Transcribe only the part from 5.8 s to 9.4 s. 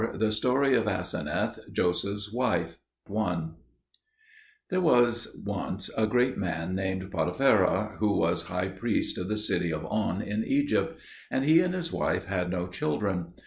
a great man named Potipherah, who was high priest of the